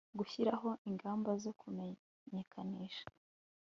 gushyiraho 0.17 0.69
ingamba 0.89 1.29
zo 1.43 1.51
kumenyekanisha 1.59 3.05